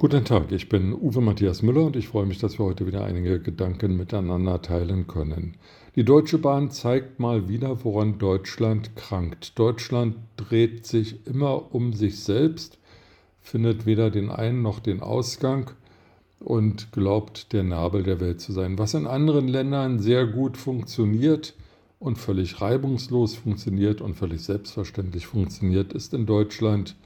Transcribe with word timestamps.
Guten 0.00 0.24
Tag, 0.24 0.50
ich 0.50 0.70
bin 0.70 0.94
Uwe 0.94 1.20
Matthias 1.20 1.60
Müller 1.60 1.82
und 1.82 1.94
ich 1.94 2.08
freue 2.08 2.24
mich, 2.24 2.38
dass 2.38 2.58
wir 2.58 2.64
heute 2.64 2.86
wieder 2.86 3.04
einige 3.04 3.38
Gedanken 3.38 3.98
miteinander 3.98 4.62
teilen 4.62 5.06
können. 5.06 5.58
Die 5.94 6.06
Deutsche 6.06 6.38
Bahn 6.38 6.70
zeigt 6.70 7.20
mal 7.20 7.50
wieder, 7.50 7.84
woran 7.84 8.18
Deutschland 8.18 8.96
krankt. 8.96 9.58
Deutschland 9.58 10.16
dreht 10.38 10.86
sich 10.86 11.26
immer 11.26 11.74
um 11.74 11.92
sich 11.92 12.18
selbst, 12.20 12.78
findet 13.42 13.84
weder 13.84 14.10
den 14.10 14.30
Ein- 14.30 14.62
noch 14.62 14.78
den 14.78 15.00
Ausgang 15.00 15.70
und 16.38 16.92
glaubt, 16.92 17.52
der 17.52 17.64
Nabel 17.64 18.02
der 18.02 18.20
Welt 18.20 18.40
zu 18.40 18.52
sein. 18.52 18.78
Was 18.78 18.94
in 18.94 19.06
anderen 19.06 19.48
Ländern 19.48 19.98
sehr 19.98 20.26
gut 20.26 20.56
funktioniert 20.56 21.54
und 21.98 22.16
völlig 22.16 22.62
reibungslos 22.62 23.34
funktioniert 23.34 24.00
und 24.00 24.14
völlig 24.14 24.40
selbstverständlich 24.40 25.26
funktioniert, 25.26 25.92
ist 25.92 26.14
in 26.14 26.24
Deutschland 26.24 26.96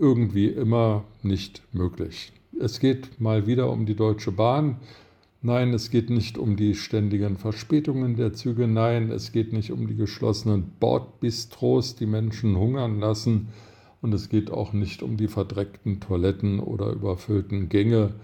irgendwie 0.00 0.46
immer 0.46 1.04
nicht 1.22 1.62
möglich. 1.72 2.32
Es 2.58 2.80
geht 2.80 3.20
mal 3.20 3.46
wieder 3.46 3.70
um 3.70 3.86
die 3.86 3.94
Deutsche 3.94 4.32
Bahn. 4.32 4.80
Nein, 5.42 5.72
es 5.72 5.90
geht 5.90 6.10
nicht 6.10 6.38
um 6.38 6.56
die 6.56 6.74
ständigen 6.74 7.36
Verspätungen 7.36 8.16
der 8.16 8.32
Züge. 8.32 8.66
Nein, 8.66 9.10
es 9.10 9.32
geht 9.32 9.52
nicht 9.52 9.70
um 9.70 9.86
die 9.86 9.96
geschlossenen 9.96 10.72
Bordbistros, 10.80 11.96
die 11.96 12.06
Menschen 12.06 12.56
hungern 12.56 12.98
lassen. 12.98 13.48
Und 14.02 14.14
es 14.14 14.28
geht 14.28 14.50
auch 14.50 14.72
nicht 14.72 15.02
um 15.02 15.16
die 15.16 15.28
verdreckten 15.28 16.00
Toiletten 16.00 16.60
oder 16.60 16.90
überfüllten 16.90 17.68
Gänge 17.68 18.14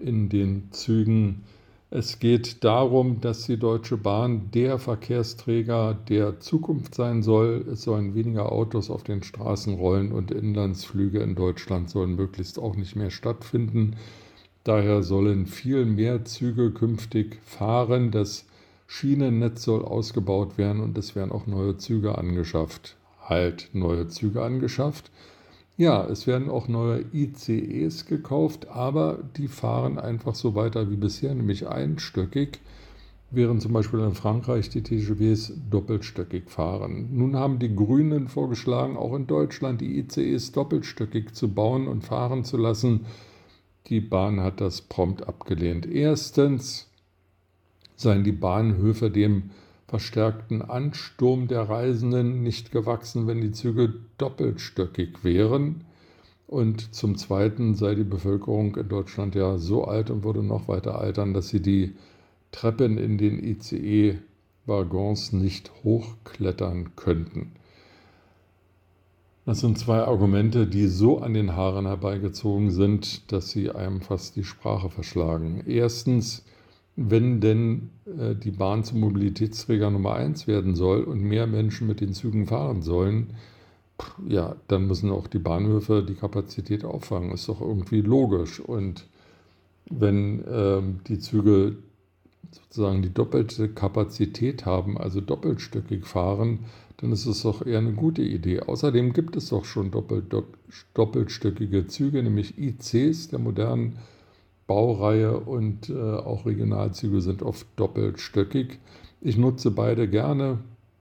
in 0.00 0.28
den 0.28 0.70
Zügen. 0.70 1.42
Es 1.90 2.18
geht 2.18 2.64
darum, 2.64 3.20
dass 3.20 3.46
die 3.46 3.58
Deutsche 3.58 3.96
Bahn 3.96 4.50
der 4.50 4.80
Verkehrsträger 4.80 5.94
der 5.94 6.40
Zukunft 6.40 6.96
sein 6.96 7.22
soll. 7.22 7.64
Es 7.72 7.82
sollen 7.82 8.16
weniger 8.16 8.50
Autos 8.50 8.90
auf 8.90 9.04
den 9.04 9.22
Straßen 9.22 9.74
rollen 9.74 10.10
und 10.10 10.32
Inlandsflüge 10.32 11.20
in 11.20 11.36
Deutschland 11.36 11.88
sollen 11.88 12.16
möglichst 12.16 12.58
auch 12.58 12.74
nicht 12.74 12.96
mehr 12.96 13.10
stattfinden. 13.10 13.94
Daher 14.64 15.04
sollen 15.04 15.46
viel 15.46 15.84
mehr 15.84 16.24
Züge 16.24 16.72
künftig 16.72 17.38
fahren. 17.44 18.10
Das 18.10 18.46
Schienennetz 18.88 19.62
soll 19.62 19.84
ausgebaut 19.84 20.58
werden 20.58 20.82
und 20.82 20.98
es 20.98 21.14
werden 21.14 21.30
auch 21.30 21.46
neue 21.46 21.76
Züge 21.76 22.18
angeschafft. 22.18 22.96
Halt 23.20 23.70
neue 23.74 24.08
Züge 24.08 24.42
angeschafft. 24.42 25.12
Ja, 25.78 26.06
es 26.06 26.26
werden 26.26 26.48
auch 26.48 26.68
neue 26.68 27.04
ICEs 27.12 28.06
gekauft, 28.06 28.68
aber 28.68 29.18
die 29.36 29.48
fahren 29.48 29.98
einfach 29.98 30.34
so 30.34 30.54
weiter 30.54 30.90
wie 30.90 30.96
bisher, 30.96 31.34
nämlich 31.34 31.68
einstöckig, 31.68 32.60
während 33.30 33.60
zum 33.60 33.74
Beispiel 33.74 34.00
in 34.00 34.14
Frankreich 34.14 34.70
die 34.70 34.82
TGVs 34.82 35.52
doppelstöckig 35.68 36.48
fahren. 36.48 37.10
Nun 37.12 37.36
haben 37.36 37.58
die 37.58 37.74
Grünen 37.76 38.28
vorgeschlagen, 38.28 38.96
auch 38.96 39.14
in 39.14 39.26
Deutschland 39.26 39.82
die 39.82 39.98
ICEs 39.98 40.52
doppelstöckig 40.52 41.34
zu 41.34 41.52
bauen 41.52 41.88
und 41.88 42.04
fahren 42.04 42.44
zu 42.44 42.56
lassen. 42.56 43.04
Die 43.88 44.00
Bahn 44.00 44.40
hat 44.40 44.62
das 44.62 44.80
prompt 44.80 45.28
abgelehnt. 45.28 45.84
Erstens 45.84 46.90
seien 47.96 48.24
die 48.24 48.32
Bahnhöfe 48.32 49.10
dem 49.10 49.50
verstärkten 49.88 50.62
Ansturm 50.62 51.48
der 51.48 51.62
Reisenden 51.62 52.42
nicht 52.42 52.72
gewachsen, 52.72 53.26
wenn 53.26 53.40
die 53.40 53.52
Züge 53.52 53.94
doppelstöckig 54.18 55.22
wären. 55.22 55.84
Und 56.48 56.94
zum 56.94 57.16
Zweiten 57.16 57.74
sei 57.74 57.94
die 57.94 58.04
Bevölkerung 58.04 58.76
in 58.76 58.88
Deutschland 58.88 59.34
ja 59.34 59.58
so 59.58 59.84
alt 59.84 60.10
und 60.10 60.24
würde 60.24 60.42
noch 60.42 60.68
weiter 60.68 60.98
altern, 61.00 61.34
dass 61.34 61.48
sie 61.48 61.60
die 61.60 61.94
Treppen 62.52 62.98
in 62.98 63.18
den 63.18 63.42
ICE-Waggons 63.42 65.32
nicht 65.32 65.72
hochklettern 65.84 66.94
könnten. 66.96 67.52
Das 69.44 69.60
sind 69.60 69.78
zwei 69.78 69.98
Argumente, 70.00 70.66
die 70.66 70.88
so 70.88 71.18
an 71.18 71.34
den 71.34 71.54
Haaren 71.54 71.86
herbeigezogen 71.86 72.72
sind, 72.72 73.30
dass 73.30 73.50
sie 73.50 73.70
einem 73.70 74.00
fast 74.00 74.34
die 74.34 74.42
Sprache 74.42 74.90
verschlagen. 74.90 75.62
Erstens, 75.66 76.44
wenn 76.96 77.40
denn 77.40 77.90
äh, 78.06 78.34
die 78.34 78.50
Bahn 78.50 78.84
zum 78.84 79.00
Mobilitätsträger 79.00 79.90
Nummer 79.90 80.14
eins 80.14 80.46
werden 80.46 80.74
soll 80.74 81.04
und 81.04 81.22
mehr 81.22 81.46
Menschen 81.46 81.86
mit 81.86 82.00
den 82.00 82.14
Zügen 82.14 82.46
fahren 82.46 82.82
sollen, 82.82 83.34
ja, 84.26 84.56
dann 84.68 84.86
müssen 84.86 85.10
auch 85.10 85.26
die 85.26 85.38
Bahnhöfe 85.38 86.02
die 86.02 86.14
Kapazität 86.14 86.84
auffangen. 86.84 87.32
Ist 87.32 87.48
doch 87.48 87.60
irgendwie 87.60 88.00
logisch. 88.00 88.60
Und 88.60 89.06
wenn 89.90 90.44
ähm, 90.50 91.00
die 91.06 91.18
Züge 91.18 91.76
sozusagen 92.50 93.02
die 93.02 93.12
doppelte 93.12 93.68
Kapazität 93.68 94.66
haben, 94.66 94.98
also 94.98 95.20
doppelstöckig 95.20 96.06
fahren, 96.06 96.60
dann 96.98 97.12
ist 97.12 97.26
es 97.26 97.42
doch 97.42 97.64
eher 97.64 97.78
eine 97.78 97.92
gute 97.92 98.22
Idee. 98.22 98.60
Außerdem 98.60 99.12
gibt 99.12 99.36
es 99.36 99.50
doch 99.50 99.64
schon 99.64 99.90
doppelt, 99.90 100.34
doppelstöckige 100.94 101.86
Züge, 101.86 102.22
nämlich 102.22 102.58
ICs 102.58 103.28
der 103.28 103.38
modernen 103.38 103.98
Baureihe 104.66 105.38
und 105.38 105.90
äh, 105.90 105.94
auch 105.94 106.46
Regionalzüge 106.46 107.20
sind 107.20 107.42
oft 107.42 107.66
doppelstöckig. 107.76 108.78
Ich 109.20 109.36
nutze 109.36 109.70
beide 109.70 110.08
gerne, 110.08 110.58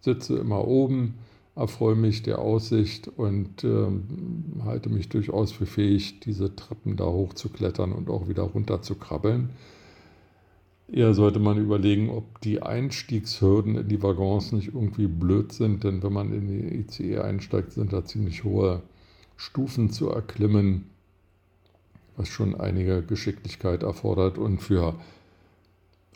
sitze 0.00 0.38
immer 0.38 0.66
oben, 0.66 1.14
erfreue 1.56 1.96
mich 1.96 2.22
der 2.22 2.38
Aussicht 2.38 3.08
und 3.08 3.64
äh, 3.64 3.88
halte 4.64 4.90
mich 4.90 5.08
durchaus 5.08 5.50
für 5.50 5.66
fähig, 5.66 6.20
diese 6.20 6.54
Treppen 6.54 6.96
da 6.96 7.06
hochzuklettern 7.06 7.92
und 7.92 8.10
auch 8.10 8.28
wieder 8.28 8.44
runter 8.44 8.80
zu 8.80 8.94
krabbeln. 8.94 9.50
Eher 10.90 11.12
sollte 11.12 11.38
man 11.38 11.58
überlegen, 11.58 12.08
ob 12.08 12.40
die 12.40 12.62
Einstiegshürden 12.62 13.76
in 13.76 13.88
die 13.88 14.02
Waggons 14.02 14.52
nicht 14.52 14.68
irgendwie 14.68 15.06
blöd 15.06 15.52
sind, 15.52 15.84
denn 15.84 16.02
wenn 16.02 16.12
man 16.12 16.32
in 16.32 16.46
die 16.46 16.78
ICE 16.78 17.18
einsteigt, 17.18 17.72
sind 17.72 17.92
da 17.92 18.04
ziemlich 18.04 18.44
hohe 18.44 18.82
Stufen 19.36 19.90
zu 19.90 20.08
erklimmen 20.08 20.86
was 22.18 22.28
schon 22.28 22.58
einige 22.60 23.02
Geschicklichkeit 23.02 23.84
erfordert 23.84 24.36
und 24.36 24.58
für 24.58 24.94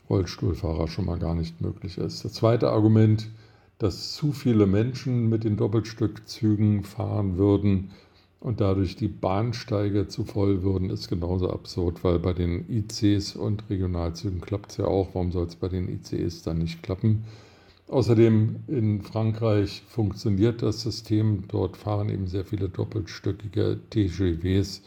Rollstuhlfahrer 0.09 0.87
schon 0.87 1.05
mal 1.05 1.17
gar 1.17 1.33
nicht 1.33 1.61
möglich 1.61 1.97
ist. 1.97 2.25
Das 2.25 2.33
zweite 2.33 2.69
Argument, 2.69 3.29
dass 3.79 4.13
zu 4.13 4.33
viele 4.33 4.67
Menschen 4.67 5.29
mit 5.29 5.45
den 5.45 5.57
Doppelstückzügen 5.57 6.83
fahren 6.83 7.37
würden 7.37 7.91
und 8.41 8.59
dadurch 8.59 8.97
die 8.97 9.07
Bahnsteige 9.07 10.09
zu 10.09 10.25
voll 10.25 10.61
würden, 10.63 10.89
ist 10.89 11.07
genauso 11.07 11.49
absurd, 11.49 12.03
weil 12.03 12.19
bei 12.19 12.33
den 12.33 12.65
ICs 12.69 13.37
und 13.37 13.69
Regionalzügen 13.69 14.41
klappt 14.41 14.71
es 14.71 14.77
ja 14.77 14.85
auch. 14.85 15.15
Warum 15.15 15.31
soll 15.31 15.47
es 15.47 15.55
bei 15.55 15.69
den 15.69 15.87
ICs 15.87 16.43
dann 16.43 16.57
nicht 16.57 16.83
klappen? 16.83 17.23
Außerdem 17.87 18.57
in 18.67 19.01
Frankreich 19.01 19.83
funktioniert 19.87 20.61
das 20.61 20.81
System. 20.81 21.43
Dort 21.47 21.77
fahren 21.77 22.09
eben 22.09 22.27
sehr 22.27 22.43
viele 22.43 22.67
doppelstöckige 22.67 23.79
TGVs 23.89 24.81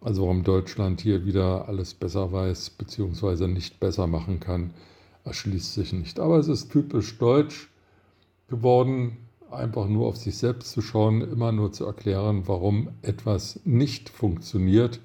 also 0.00 0.22
warum 0.22 0.44
Deutschland 0.44 1.00
hier 1.00 1.26
wieder 1.26 1.68
alles 1.68 1.94
besser 1.94 2.32
weiß 2.32 2.70
bzw. 2.70 3.46
nicht 3.46 3.80
besser 3.80 4.06
machen 4.06 4.40
kann, 4.40 4.70
erschließt 5.24 5.74
sich 5.74 5.92
nicht. 5.92 6.18
Aber 6.20 6.38
es 6.38 6.48
ist 6.48 6.70
typisch 6.70 7.18
deutsch 7.18 7.70
geworden, 8.48 9.18
einfach 9.50 9.88
nur 9.88 10.06
auf 10.06 10.16
sich 10.16 10.36
selbst 10.38 10.72
zu 10.72 10.80
schauen, 10.80 11.20
immer 11.20 11.52
nur 11.52 11.72
zu 11.72 11.84
erklären, 11.84 12.44
warum 12.46 12.88
etwas 13.02 13.60
nicht 13.64 14.08
funktioniert 14.08 15.00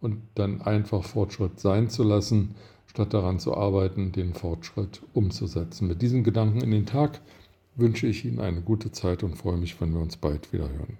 und 0.00 0.22
dann 0.34 0.62
einfach 0.62 1.04
Fortschritt 1.04 1.60
sein 1.60 1.90
zu 1.90 2.02
lassen, 2.02 2.54
statt 2.86 3.14
daran 3.14 3.38
zu 3.38 3.54
arbeiten, 3.56 4.12
den 4.12 4.34
Fortschritt 4.34 5.02
umzusetzen. 5.12 5.86
Mit 5.86 6.02
diesen 6.02 6.24
Gedanken 6.24 6.60
in 6.60 6.70
den 6.70 6.86
Tag 6.86 7.20
wünsche 7.76 8.06
ich 8.06 8.24
Ihnen 8.24 8.40
eine 8.40 8.62
gute 8.62 8.90
Zeit 8.90 9.22
und 9.22 9.36
freue 9.36 9.58
mich, 9.58 9.80
wenn 9.80 9.92
wir 9.92 10.00
uns 10.00 10.16
bald 10.16 10.52
wieder 10.52 10.68
hören. 10.68 10.98